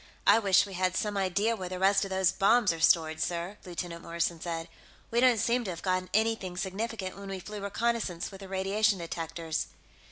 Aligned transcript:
"I 0.25 0.39
wish 0.39 0.65
we 0.65 0.73
had 0.73 0.95
some 0.95 1.15
idea 1.15 1.55
where 1.55 1.69
the 1.69 1.77
rest 1.77 2.05
of 2.05 2.09
those 2.09 2.31
bombs 2.31 2.73
are 2.73 2.79
stored, 2.79 3.21
sir," 3.21 3.57
Lieutenant 3.63 4.01
Morrison 4.01 4.41
said. 4.41 4.67
"We 5.11 5.19
don't 5.19 5.37
seem 5.37 5.63
to 5.65 5.69
have 5.69 5.83
gotten 5.83 6.09
anything 6.11 6.57
significant 6.57 7.15
when 7.19 7.29
we 7.29 7.39
flew 7.39 7.61
reconnaissance 7.61 8.31
with 8.31 8.39
the 8.41 8.47
radiation 8.47 8.97
detectors." 8.97 9.67